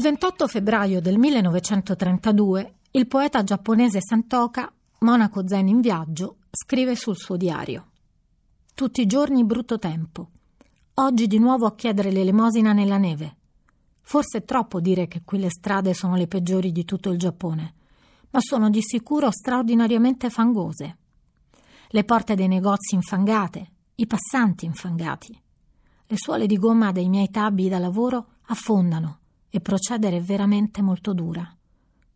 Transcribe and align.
28 0.00 0.46
febbraio 0.46 1.00
del 1.00 1.18
1932 1.18 2.74
il 2.92 3.06
poeta 3.06 3.42
giapponese 3.42 4.00
Santoka, 4.00 4.72
monaco 5.00 5.46
zen 5.46 5.68
in 5.68 5.80
viaggio, 5.80 6.36
scrive 6.50 6.96
sul 6.96 7.16
suo 7.16 7.36
diario 7.36 7.88
Tutti 8.74 9.02
i 9.02 9.06
giorni 9.06 9.44
brutto 9.44 9.78
tempo. 9.78 10.28
Oggi 11.00 11.26
di 11.26 11.38
nuovo 11.38 11.64
a 11.64 11.74
chiedere 11.74 12.10
l'elemosina 12.10 12.74
nella 12.74 12.98
neve. 12.98 13.36
Forse 14.02 14.38
è 14.38 14.44
troppo 14.44 14.80
dire 14.80 15.08
che 15.08 15.22
qui 15.24 15.38
le 15.38 15.48
strade 15.48 15.94
sono 15.94 16.14
le 16.14 16.26
peggiori 16.26 16.72
di 16.72 16.84
tutto 16.84 17.08
il 17.08 17.18
Giappone, 17.18 17.74
ma 18.28 18.38
sono 18.42 18.68
di 18.68 18.82
sicuro 18.82 19.30
straordinariamente 19.30 20.28
fangose. 20.28 20.98
Le 21.88 22.04
porte 22.04 22.34
dei 22.34 22.48
negozi 22.48 22.96
infangate, 22.96 23.70
i 23.94 24.06
passanti 24.06 24.66
infangati. 24.66 25.40
Le 26.04 26.16
suole 26.18 26.46
di 26.46 26.58
gomma 26.58 26.92
dei 26.92 27.08
miei 27.08 27.30
tabbi 27.30 27.70
da 27.70 27.78
lavoro 27.78 28.32
affondano 28.48 29.20
e 29.48 29.58
procedere 29.60 30.18
è 30.18 30.20
veramente 30.20 30.82
molto 30.82 31.14
dura. 31.14 31.50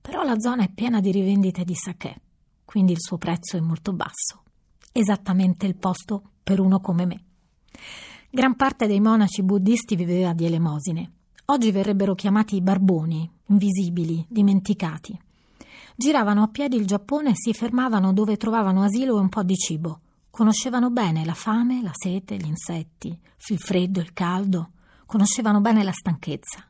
Però 0.00 0.22
la 0.22 0.38
zona 0.38 0.62
è 0.62 0.70
piena 0.70 1.00
di 1.00 1.10
rivendite 1.10 1.64
di 1.64 1.74
sake, 1.74 2.20
quindi 2.64 2.92
il 2.92 3.00
suo 3.00 3.18
prezzo 3.18 3.56
è 3.56 3.60
molto 3.60 3.92
basso. 3.92 4.44
Esattamente 4.92 5.66
il 5.66 5.74
posto 5.74 6.22
per 6.44 6.60
uno 6.60 6.78
come 6.78 7.06
me. 7.06 7.22
Gran 8.30 8.56
parte 8.56 8.86
dei 8.86 9.00
monaci 9.00 9.42
buddisti 9.42 9.96
viveva 9.96 10.34
di 10.34 10.44
elemosine. 10.44 11.12
Oggi 11.46 11.70
verrebbero 11.72 12.14
chiamati 12.14 12.60
barboni, 12.60 13.28
invisibili, 13.46 14.22
dimenticati. 14.28 15.18
Giravano 15.96 16.42
a 16.42 16.48
piedi 16.48 16.76
il 16.76 16.86
Giappone 16.86 17.30
e 17.30 17.34
si 17.34 17.54
fermavano 17.54 18.12
dove 18.12 18.36
trovavano 18.36 18.82
asilo 18.82 19.16
e 19.16 19.20
un 19.20 19.30
po' 19.30 19.42
di 19.42 19.56
cibo. 19.56 20.00
Conoscevano 20.28 20.90
bene 20.90 21.24
la 21.24 21.32
fame, 21.32 21.80
la 21.80 21.90
sete, 21.94 22.36
gli 22.36 22.46
insetti, 22.46 23.18
il 23.48 23.58
freddo, 23.58 23.98
il 23.98 24.12
caldo. 24.12 24.72
Conoscevano 25.06 25.62
bene 25.62 25.82
la 25.82 25.92
stanchezza. 25.92 26.62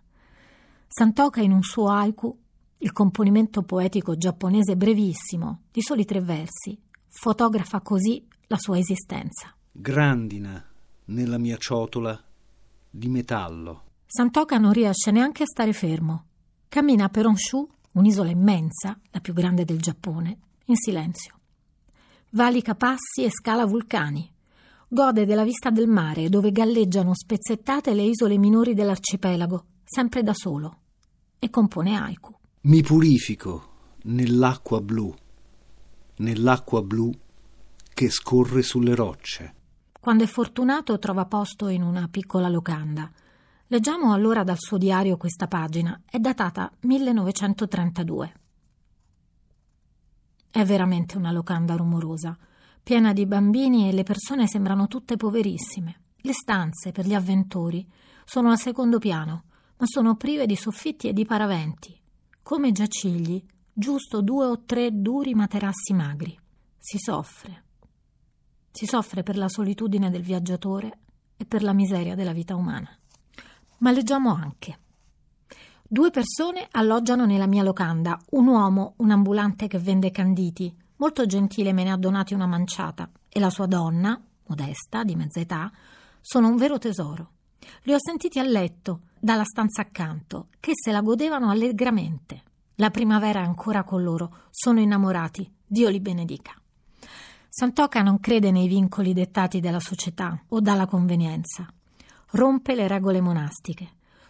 Santoka 0.86 1.40
in 1.40 1.50
un 1.50 1.62
suo 1.62 1.88
haiku, 1.88 2.38
il 2.78 2.92
componimento 2.92 3.62
poetico 3.62 4.16
giapponese 4.16 4.76
brevissimo, 4.76 5.62
di 5.72 5.82
soli 5.82 6.04
tre 6.04 6.20
versi, 6.20 6.80
fotografa 7.08 7.80
così 7.80 8.24
la 8.46 8.56
sua 8.56 8.78
esistenza. 8.78 9.52
Grandina 9.72 10.67
nella 11.08 11.38
mia 11.38 11.56
ciotola 11.56 12.18
di 12.90 13.08
metallo. 13.08 13.82
Santoka 14.06 14.56
non 14.58 14.72
riesce 14.72 15.10
neanche 15.10 15.42
a 15.42 15.46
stare 15.46 15.72
fermo. 15.72 16.24
Cammina 16.68 17.08
per 17.08 17.26
Honshu, 17.26 17.66
un'isola 17.92 18.30
immensa, 18.30 18.98
la 19.10 19.20
più 19.20 19.32
grande 19.32 19.64
del 19.64 19.80
Giappone, 19.80 20.38
in 20.66 20.76
silenzio. 20.76 21.34
Valica 22.30 22.74
passi 22.74 23.24
e 23.24 23.30
scala 23.30 23.64
vulcani. 23.66 24.30
Gode 24.88 25.26
della 25.26 25.44
vista 25.44 25.70
del 25.70 25.88
mare, 25.88 26.28
dove 26.28 26.50
galleggiano 26.50 27.14
spezzettate 27.14 27.92
le 27.92 28.02
isole 28.02 28.38
minori 28.38 28.74
dell'arcipelago, 28.74 29.64
sempre 29.84 30.22
da 30.22 30.32
solo, 30.34 30.80
e 31.38 31.50
compone 31.50 31.96
haiku. 31.96 32.34
Mi 32.62 32.82
purifico 32.82 33.72
nell'acqua 34.04 34.80
blu, 34.80 35.14
nell'acqua 36.16 36.82
blu 36.82 37.12
che 37.92 38.10
scorre 38.10 38.62
sulle 38.62 38.94
rocce. 38.94 39.54
Quando 40.08 40.24
è 40.24 40.26
fortunato 40.26 40.98
trova 40.98 41.26
posto 41.26 41.68
in 41.68 41.82
una 41.82 42.08
piccola 42.08 42.48
locanda. 42.48 43.12
Leggiamo 43.66 44.14
allora 44.14 44.42
dal 44.42 44.56
suo 44.58 44.78
diario 44.78 45.18
questa 45.18 45.48
pagina, 45.48 46.00
è 46.06 46.18
datata 46.18 46.72
1932. 46.80 48.32
È 50.50 50.64
veramente 50.64 51.18
una 51.18 51.30
locanda 51.30 51.76
rumorosa, 51.76 52.34
piena 52.82 53.12
di 53.12 53.26
bambini 53.26 53.86
e 53.86 53.92
le 53.92 54.02
persone 54.02 54.46
sembrano 54.46 54.86
tutte 54.86 55.18
poverissime. 55.18 56.00
Le 56.22 56.32
stanze 56.32 56.90
per 56.90 57.06
gli 57.06 57.12
avventori 57.12 57.86
sono 58.24 58.48
al 58.50 58.58
secondo 58.58 58.98
piano 58.98 59.44
ma 59.76 59.84
sono 59.84 60.16
prive 60.16 60.46
di 60.46 60.56
soffitti 60.56 61.08
e 61.08 61.12
di 61.12 61.26
paraventi, 61.26 61.94
come 62.42 62.72
giacigli, 62.72 63.44
giusto 63.70 64.22
due 64.22 64.46
o 64.46 64.62
tre 64.64 64.88
duri 64.90 65.34
materassi 65.34 65.92
magri. 65.92 66.34
Si 66.78 66.96
soffre. 66.96 67.64
Si 68.78 68.86
soffre 68.86 69.24
per 69.24 69.36
la 69.36 69.48
solitudine 69.48 70.08
del 70.08 70.22
viaggiatore 70.22 70.98
e 71.36 71.44
per 71.46 71.64
la 71.64 71.72
miseria 71.72 72.14
della 72.14 72.30
vita 72.30 72.54
umana. 72.54 72.88
Ma 73.78 73.90
leggiamo 73.90 74.32
anche. 74.32 74.78
Due 75.82 76.12
persone 76.12 76.68
alloggiano 76.70 77.26
nella 77.26 77.48
mia 77.48 77.64
locanda, 77.64 78.16
un 78.30 78.46
uomo, 78.46 78.94
un 78.98 79.10
ambulante 79.10 79.66
che 79.66 79.80
vende 79.80 80.12
canditi, 80.12 80.72
molto 80.98 81.26
gentile 81.26 81.72
me 81.72 81.82
ne 81.82 81.90
ha 81.90 81.96
donati 81.96 82.34
una 82.34 82.46
manciata, 82.46 83.10
e 83.28 83.40
la 83.40 83.50
sua 83.50 83.66
donna, 83.66 84.16
modesta, 84.46 85.02
di 85.02 85.16
mezza 85.16 85.40
età, 85.40 85.72
sono 86.20 86.46
un 86.46 86.54
vero 86.54 86.78
tesoro. 86.78 87.30
Li 87.82 87.92
ho 87.92 87.98
sentiti 87.98 88.38
a 88.38 88.44
letto, 88.44 89.00
dalla 89.18 89.42
stanza 89.42 89.82
accanto, 89.82 90.50
che 90.60 90.70
se 90.74 90.92
la 90.92 91.00
godevano 91.00 91.50
allegramente. 91.50 92.42
La 92.76 92.90
primavera 92.90 93.40
è 93.40 93.44
ancora 93.44 93.82
con 93.82 94.04
loro, 94.04 94.42
sono 94.50 94.78
innamorati, 94.78 95.52
Dio 95.66 95.88
li 95.88 95.98
benedica. 95.98 96.52
Santoca 97.58 98.02
non 98.02 98.20
crede 98.20 98.52
nei 98.52 98.68
vincoli 98.68 99.12
dettati 99.12 99.58
dalla 99.58 99.80
società 99.80 100.44
o 100.50 100.60
dalla 100.60 100.86
convenienza. 100.86 101.66
Rompe 102.30 102.76
le 102.76 102.86
regole 102.86 103.20
monastiche. 103.20 103.88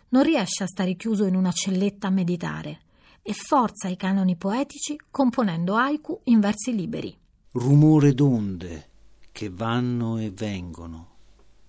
Non 0.09 0.22
riesce 0.22 0.62
a 0.62 0.66
stare 0.66 0.94
chiuso 0.94 1.27
in 1.27 1.37
una 1.37 1.53
celletta 1.53 2.06
a 2.06 2.11
meditare 2.11 2.78
e 3.21 3.34
forza 3.34 3.89
i 3.89 3.99
canoni 3.99 4.37
poetici 4.37 4.99
componendo 5.11 5.77
haiku 5.77 6.19
in 6.25 6.41
versi 6.41 6.75
liberi. 6.75 7.15
Rumore 7.50 8.15
d'onde 8.15 8.89
che 9.31 9.50
vanno 9.50 10.16
e 10.16 10.31
vengono 10.31 11.09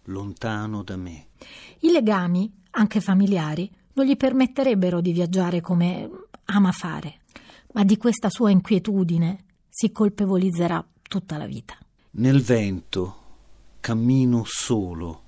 lontano 0.05 0.81
da 0.83 0.95
me. 0.95 1.25
I 1.79 1.91
legami, 1.91 2.49
anche 2.69 3.01
familiari, 3.01 3.69
non 3.95 4.05
gli 4.05 4.15
permetterebbero 4.15 5.01
di 5.01 5.11
viaggiare 5.11 5.59
come 5.59 6.09
ama 6.45 6.71
fare, 6.71 7.19
ma 7.73 7.83
di 7.83 7.97
questa 7.97 8.29
sua 8.29 8.49
inquietudine 8.49 9.43
si 9.67 9.91
colpevolizzerà 9.91 10.81
tutta 11.09 11.37
la 11.37 11.45
vita. 11.45 11.75
Nel 12.11 12.41
vento 12.41 13.15
cammino 13.81 14.43
solo 14.45 15.23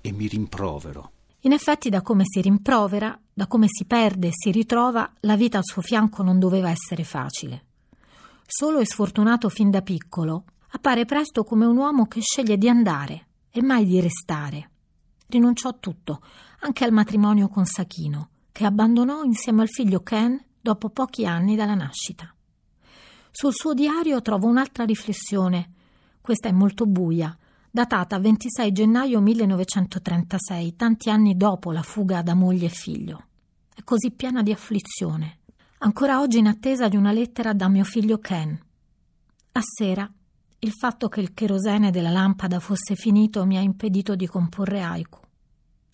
e 0.00 0.12
mi 0.12 0.28
rimprovero. 0.28 1.12
In 1.40 1.52
effetti, 1.52 1.88
da 1.88 2.02
come 2.02 2.24
si 2.26 2.40
rimprovera, 2.40 3.18
da 3.32 3.46
come 3.46 3.66
si 3.68 3.86
perde 3.86 4.28
e 4.28 4.32
si 4.32 4.50
ritrova, 4.50 5.10
la 5.20 5.36
vita 5.36 5.56
al 5.58 5.64
suo 5.64 5.80
fianco 5.82 6.22
non 6.22 6.38
doveva 6.38 6.70
essere 6.70 7.02
facile. 7.02 7.64
Solo 8.46 8.78
e 8.78 8.86
sfortunato 8.86 9.48
fin 9.48 9.70
da 9.70 9.80
piccolo, 9.80 10.44
appare 10.72 11.06
presto 11.06 11.42
come 11.42 11.64
un 11.64 11.78
uomo 11.78 12.06
che 12.06 12.20
sceglie 12.20 12.58
di 12.58 12.68
andare, 12.68 13.26
e 13.50 13.62
mai 13.62 13.86
di 13.86 14.00
restare. 14.00 14.70
Rinunciò 15.26 15.70
a 15.70 15.76
tutto, 15.78 16.20
anche 16.60 16.84
al 16.84 16.92
matrimonio 16.92 17.48
con 17.48 17.64
Sachino, 17.64 18.28
che 18.52 18.66
abbandonò 18.66 19.22
insieme 19.22 19.62
al 19.62 19.68
figlio 19.68 20.02
Ken 20.02 20.38
dopo 20.60 20.90
pochi 20.90 21.24
anni 21.24 21.56
dalla 21.56 21.74
nascita. 21.74 22.34
Sul 23.30 23.54
suo 23.54 23.74
diario 23.74 24.20
trovo 24.22 24.46
un'altra 24.46 24.84
riflessione. 24.84 25.72
Questa 26.20 26.48
è 26.48 26.52
molto 26.52 26.86
buia, 26.86 27.36
datata 27.70 28.18
26 28.18 28.72
gennaio 28.72 29.20
1936, 29.20 30.76
tanti 30.76 31.10
anni 31.10 31.36
dopo 31.36 31.72
la 31.72 31.82
fuga 31.82 32.22
da 32.22 32.34
moglie 32.34 32.66
e 32.66 32.70
figlio. 32.70 33.26
È 33.74 33.82
così 33.84 34.10
piena 34.10 34.42
di 34.42 34.52
afflizione. 34.52 35.38
Ancora 35.78 36.20
oggi 36.20 36.38
in 36.38 36.48
attesa 36.48 36.88
di 36.88 36.96
una 36.96 37.12
lettera 37.12 37.54
da 37.54 37.68
mio 37.68 37.84
figlio 37.84 38.18
Ken. 38.18 38.58
A 39.52 39.60
sera 39.62 40.10
il 40.62 40.72
fatto 40.72 41.08
che 41.08 41.20
il 41.20 41.32
cherosene 41.32 41.90
della 41.90 42.10
lampada 42.10 42.60
fosse 42.60 42.94
finito 42.94 43.46
mi 43.46 43.56
ha 43.56 43.60
impedito 43.60 44.14
di 44.14 44.26
comporre 44.26 44.82
haiku. 44.82 45.20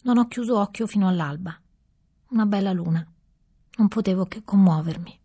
Non 0.03 0.19
ho 0.19 0.27
chiuso 0.27 0.59
occhio 0.59 0.89
fino 0.89 1.06
all'alba. 1.06 1.56
Una 2.31 2.47
bella 2.47 2.73
luna. 2.73 3.06
Non 3.77 3.89
potevo 3.89 4.25
che 4.25 4.43
commuovermi. 4.43 5.21